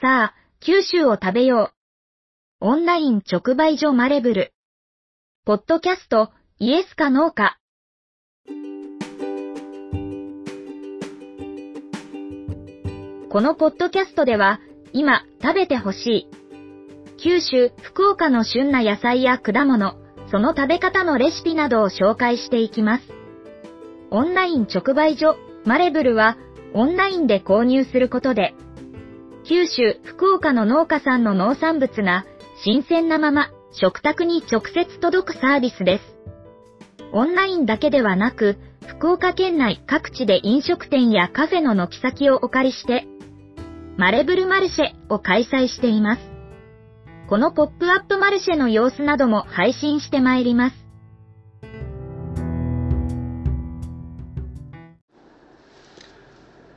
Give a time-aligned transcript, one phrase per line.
[0.00, 1.72] さあ、九州を食べよ
[2.60, 2.66] う。
[2.66, 4.52] オンライン直売所マレブル。
[5.44, 7.58] ポッドキャスト、イエスかノーか。
[13.28, 14.60] このポッドキャストでは、
[14.92, 16.28] 今食べてほしい。
[17.16, 19.96] 九州、福岡の旬な野菜や果物、
[20.30, 23.04] その食べ方のレシピなどを紹介していきます。
[24.12, 25.34] オンライン直売所、
[25.64, 26.36] マレブルは、
[26.72, 28.54] オンラインで購入することで、
[29.48, 32.26] 九州、福岡の農家さんの農産物が、
[32.62, 36.04] 新鮮なまま、食卓に直接届くサービスです。
[37.12, 43.06] オンラインだけではなく、福岡県内各地で飲食店やカフェの軒先をお借りして、
[43.96, 46.22] マレブルマルシェを開催しています。
[47.30, 50.76] このポップアップマルシェの様子なども配信してまいります。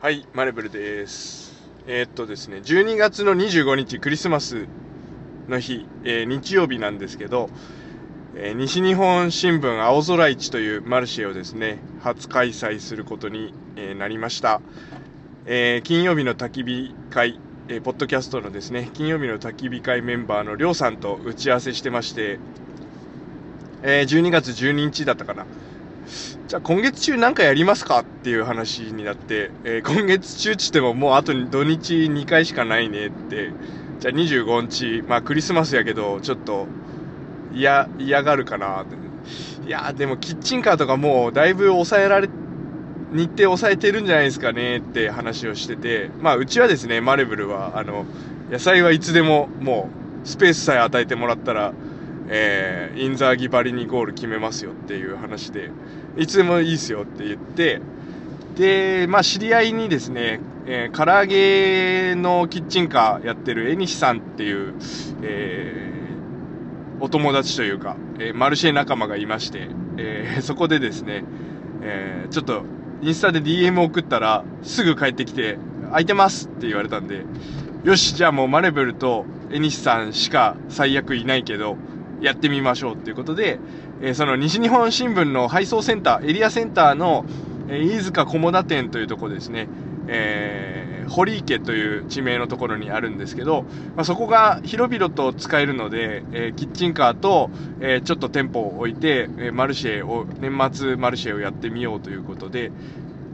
[0.00, 1.45] はい、マレブルです。
[1.88, 4.66] えー、っとですね、12月の25日クリスマス
[5.48, 7.48] の日、えー、日曜日なんですけど、
[8.34, 14.60] えー、西日本新聞青空市というマルシェをですね、初開催することに、えなりました。
[15.44, 17.38] え、金曜日の焚き火会、
[17.68, 22.40] え、ポッドキャストのですね、金曜日の焚き火会メンバーのりょうさんと打ち合わせしてまして、
[23.84, 25.46] え、12月12日だったかな。
[26.48, 33.50] じゃあ今月中なんかやりますかっていう話になって、えー、今月中っつってももうあと土日2回しかないねって、
[34.00, 36.66] じゃあ25日、まあクリスマスやけど、ちょっと
[37.52, 38.96] 嫌、嫌がるかなって。
[39.66, 42.28] いやでもキッチンカーとかもうだいぶ抑えられ、
[43.12, 48.04] 日程抑えてるんじゃないですかねって話をしてて、まあ、うちはですね、マレブルは、あの、
[48.50, 49.88] 野菜はいつでもも
[50.24, 51.72] う、スペースさえ与えてもらったら、
[52.28, 55.70] えー、インザーギバリにゴール決めますよっていう話で、
[56.16, 57.80] いつでもいいですよって言って、
[58.56, 64.74] で、まあ、知り合いにですね、えー、唐揚げのキッチンカーやってる江西さんっていう、
[65.22, 69.68] えー、お友達というか、えー、マルシェ仲間がいまして、
[69.98, 71.24] えー、そこでですね、
[71.82, 72.64] えー、ちょっと
[73.02, 75.58] インスタで DM 送ったら、すぐ帰ってきて、
[75.90, 77.24] 空いてますって言われたんで、
[77.84, 81.76] よし、じゃあもうマレブルとエニシさんしか最悪いないけど、
[82.20, 83.58] やってみましょうっていうことで、
[84.00, 87.24] えー、その西日本新聞の配送センター、エリアセンターの、
[87.68, 89.68] えー、飯塚菰田店というところですね、
[90.08, 93.62] えー、堀池という地名のところにあるんですけど、
[93.94, 97.50] まあ、そこが広々と使えるので、えー、キッチンカーと、
[97.80, 102.72] えー、ちょっと店舗を置いて、えマルシェを、年末マルシェをやってみようということで、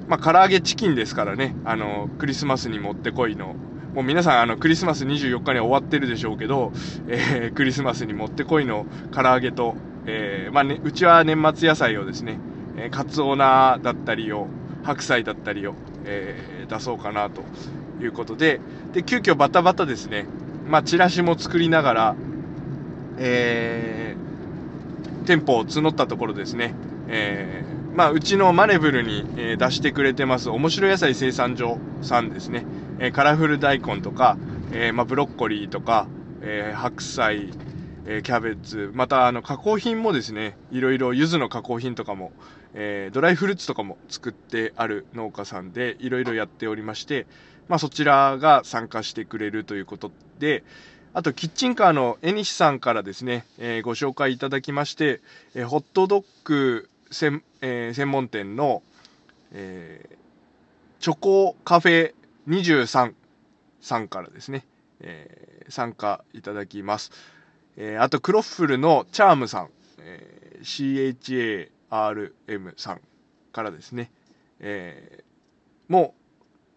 [0.08, 3.54] まあ、唐揚げチキンですからね、あの、クリスマスにもってこいの、
[3.94, 6.72] もう皆さん、あの、クリスマス24日に終わってるでしょうけど、
[7.08, 9.74] えー、クリスマスにもってこいの唐揚げと、
[10.06, 12.38] えー、まあね、うちは年末野菜をですね、
[12.78, 14.48] えー、カツオナだったりを、
[14.82, 15.74] 白菜だったりを、
[16.06, 17.42] えー、出そうかなと
[18.02, 18.60] いうことで、
[18.94, 20.26] で、急遽バタバタですね、
[20.66, 22.16] まあ、チラシも作りながら、
[23.18, 26.74] えー、店舗を募ったところですね、
[27.08, 32.64] えー、まあ、うちのマネブルに、え、出してくれてます、面白野菜生産所さんですね、
[32.98, 34.36] えー、カラフル大根とか、
[34.72, 36.06] えー、まあ、ブロッコリーとか、
[36.40, 37.50] えー、白菜、
[38.06, 42.32] えー、キャベツ、また、あの、加工品もですね、いろいろ、柚子の加工品とかも、
[42.74, 47.26] えー、ドライフルーツとかも作ってある農家さんで、いろいろやっておりまして、
[47.68, 50.64] まあ、そちらが参加してくれるということで、
[51.14, 55.20] あと、キッチンカーの江西さんからですね、えー、ご紹介いただきまして、
[55.54, 58.82] えー、ホットドッグ専,、えー、専門店の、
[59.52, 60.16] えー、
[61.00, 62.14] チョコカフェ
[62.48, 63.14] 23
[63.80, 64.64] さんからですね、
[65.00, 67.10] えー、参加いただきます。
[67.76, 73.00] えー、あと、クロッフルのチャームさん、えー、CHARM さん
[73.52, 74.10] からですね、
[74.60, 76.14] えー、も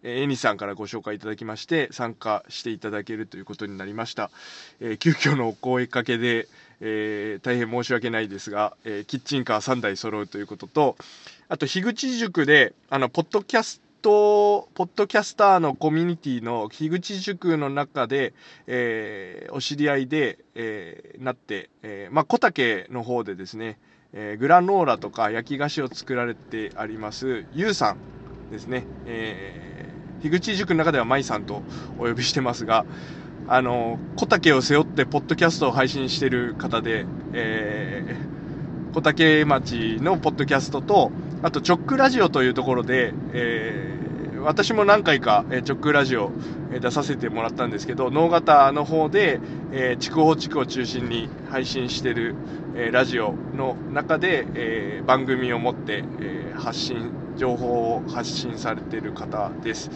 [0.02, 4.30] う、えー、エニさんからご紹介いただきまして、参加していただけるということになりました。
[4.80, 6.48] えー、急遽のお声かけで、
[6.80, 10.96] えー、大変申し訳ないですが、えー、キッチンカー3台揃うということと、
[11.48, 18.34] あと、樋口塾で、あの、ポッドキャスト、ポッドキャスターのコミュニティの樋口塾の中で、
[18.68, 23.80] えー、お知り合いで、えー、なって、えー、まあ、小竹の方でですね、
[24.12, 31.64] えー、グラノーラとか焼き菓子を作られてあります、ゆうさんですね、えー、樋口塾の中では舞さんと
[31.98, 32.86] お呼びしてますが、
[33.48, 41.10] あの、小竹を背負ってポッドキャストを配信してる方で、えー、小竹町のポッドキャストと、
[41.42, 43.95] あと、チョックラジオというところで、えー、
[44.46, 46.30] 私も何回か、えー、チョックラジオ、
[46.70, 49.40] えー、出させてもらったんですけど、脳型の方で、
[49.72, 52.36] えー、筑豊地区を中心に配信してる、
[52.76, 59.90] えー、ラジオの中で、えー、番組を持って、えー、発信、情報を発信されてる方です。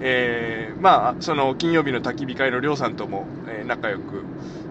[0.00, 4.24] えー、まあ、その金曜日の焚き火会のりょうさんとも、えー、仲良く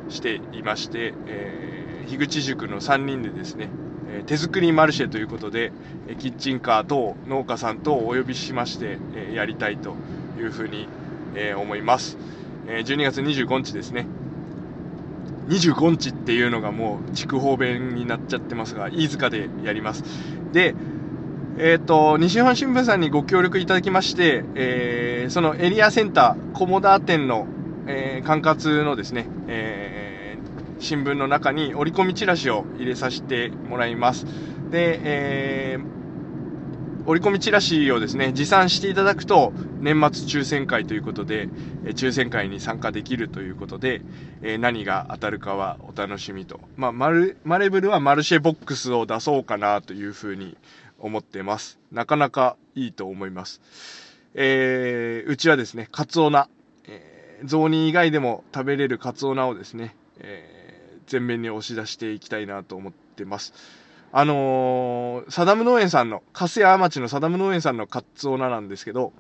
[0.10, 3.70] していまして、えー、樋口塾の3人でですね、
[4.20, 5.72] え手作りマルシェということで、
[6.08, 9.96] えキッチンカー等農家さん等をお呼びしまして、えやりたいと
[10.38, 10.88] いうふうに、
[11.36, 12.18] え思います。
[12.68, 14.06] え12月25日ですね。
[15.48, 20.04] 25日っていうのがもう筑豊弁になっちゃってますが、飯塚でやります。
[20.54, 20.76] で、
[21.58, 27.46] えっ、ー、と、西日本新聞さんにご協力いただきまして、えー、そのエリアセンター、コモダ店の、
[27.88, 30.03] えー、管轄のですね、えー、
[30.84, 34.26] 新聞の中に折り込みチラシを入れさせてもらいます。
[34.70, 41.48] で、えー、折り込みチラシをですね、持参していただくと、年末抽選会ということで、
[41.86, 44.02] え抽選会に参加できるということで、
[44.42, 46.60] え何が当たるかはお楽しみと。
[46.76, 50.58] まあ、マル、マレブルはマルシェボックスを出そうかなというふうに
[51.00, 51.80] 思ってます。
[51.92, 53.62] なかなかいいと思います。
[54.34, 56.50] えー、うちはですね、カツオナ、
[56.88, 60.63] えー、雑煮以外でも食べれるカツオナをですね、えー、
[61.12, 63.54] 前面に押し出していきたいなと思ってます。
[64.12, 69.12] あのー、サダム農園さんの、粕谷町のサダム農園さんのカツオナなんですけど、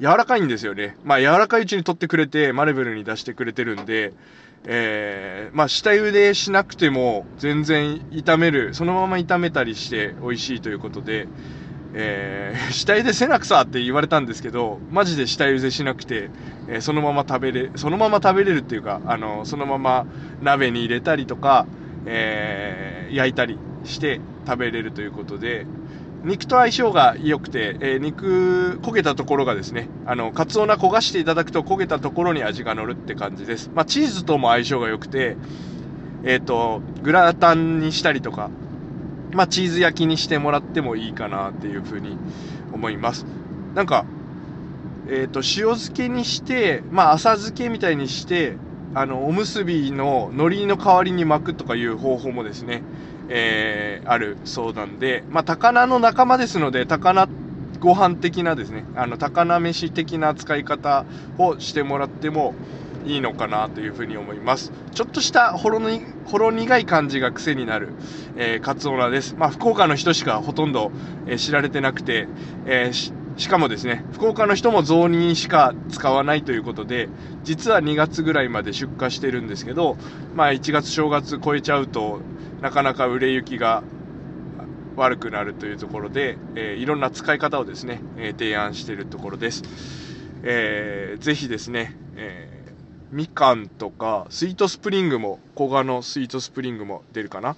[0.00, 0.96] 柔らかいんですよね。
[1.04, 4.12] まあ柔らかいうちに取ってくれて、マレブルに出してくれてるんで、
[4.66, 11.28] えー、まあ下茹でしなくても全然炒める、そのまま炒めたりして美味しいということで、
[11.94, 16.30] えー、 下茹でせなくさって言われたんですけど、マジで下茹でしなくて、
[16.68, 20.06] えー、そのまま食べれ、そのまま食べれるっていうか、あの、そのまま
[20.42, 21.66] 鍋に入れたりとか、
[22.06, 25.66] えー、焼いたりして食べれるということで、
[26.24, 33.70] 肉と相性が良くて、え、肉、焦げたところがですね、あの、カツオナ焦がしていただくと焦げたところに味が乗るって感じです。
[33.74, 35.36] まあ、チーズとも相性が良くて、
[36.24, 38.48] えっ、と、グラタンにしたりとか、
[39.34, 42.16] まあ、チーズ焼きにしてもらってもいいかなっていうふうに
[42.72, 43.26] 思います。
[43.74, 44.04] なんか、
[45.08, 48.56] えっ、ー、と、塩漬けにして、まあ、浅漬けみたいにして、
[48.94, 52.82] あの、おむすびの海苔の代わりに巻くとかいう方法もですね、
[53.28, 57.28] えー、あるそうなんで、まあ、高菜の仲間ですので、高菜
[57.80, 61.04] ご飯的なですね、あの、高菜飯的な使い方
[61.38, 62.54] をしてもらっても
[63.04, 64.72] いいのかなというふうに思います。
[64.92, 67.90] ちょっとしたほろに、ほろ苦い感じが癖になる、
[68.36, 69.34] えー、カツオナです。
[69.36, 70.90] まあ、福岡の人しかほとんど、
[71.26, 72.28] えー、知られてなくて、
[72.66, 77.08] えーしかもですね、福岡の人も雑煮しか使わないということで、
[77.42, 79.96] 実は2月ぐらいまで出荷してるんですけど、
[80.36, 82.20] まあ1月正月超えちゃうと、
[82.60, 83.82] なかなか売れ行きが
[84.96, 89.62] 悪くなるというところで、えー、いろんな使い方をですね、えー、提案しているところです。
[90.44, 92.63] えー、ぜひですね、えー、
[93.14, 97.54] みかんとか、スイートスプリングも、古賀のスイートスプリングも出るかな。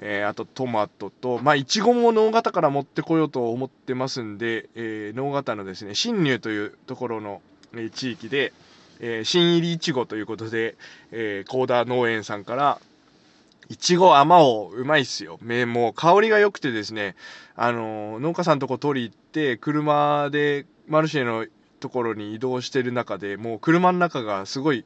[0.00, 7.42] えー、あとトマトと、まあ、いちごも農型から持ってこようと思ってますんで、えー、型のですね、新入というところの、
[7.74, 8.52] えー、地域で、
[9.00, 10.76] えー、新入りいちごということで、
[11.10, 12.78] えー、コーダー農園さんから、
[13.68, 15.38] いちご甘をうまいっすよ。
[15.40, 17.16] めもう香りが良くてですね、
[17.56, 21.46] あのー、農家さんとこ取り行って、車でマルシェの
[21.82, 24.84] ところに移動してる中で、もう車の中がすごい、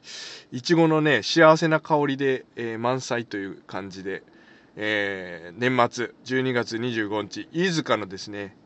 [0.51, 4.23] いちごのね、幸せな香りで、えー、満載という感じで、
[4.75, 8.57] えー、年末12月25日、飯塚のですね、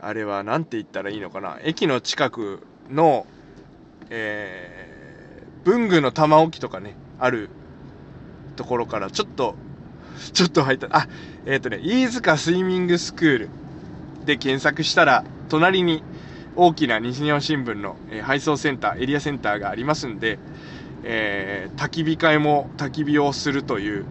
[0.00, 3.26] あれは何て言ったらいいのかな、駅の近くの、
[4.10, 7.48] えー、文具の玉置とかね、ある
[8.56, 9.54] ところからちょっと、
[10.32, 11.06] ちょっと入った、あ、
[11.46, 13.50] えっ、ー、とね、飯塚スイミングスクール
[14.24, 16.02] で検索したら、隣に
[16.56, 20.38] 大きな西日本新聞の、え、配送センター、エリアセンターがありますんで、
[21.04, 24.04] えー、焚き火会も焚き火をするという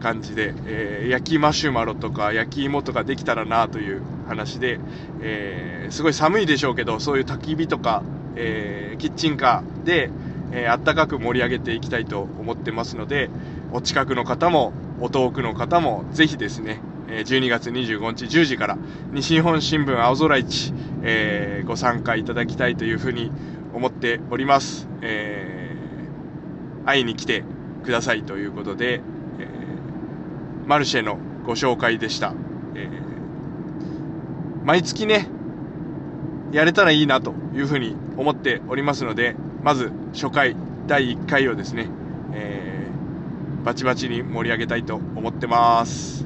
[0.00, 4.78] 感じで、えー、焼きマシュマロとか焼き芋とかできたらなという話で、
[5.22, 8.02] えー、すごい寒いでしょうけど、そういう焚き火とか、
[8.34, 10.10] えー、キッチンカーで、
[10.52, 13.30] えー、あったかく盛り上げていきたいと思ってますので、
[13.72, 18.78] お近くの方も、お遠くの方も、ぜひですね、12月25日10時から
[19.12, 20.72] 西日本新聞青空市、
[21.02, 23.30] えー、ご参加いただきたいというふうに
[23.74, 24.88] 思っております。
[25.02, 27.44] えー、会いに来て
[27.84, 29.00] くださいということで
[29.38, 29.48] え、
[30.66, 32.34] マルシェのご紹介でした。
[32.74, 32.88] え、
[34.64, 35.28] 毎月ね、
[36.52, 41.88] やれたらいいなというふうに思っておりますので、まず初回、第1回をですね、
[42.32, 46.25] えー、バチバチに盛り上げたいと思ってます。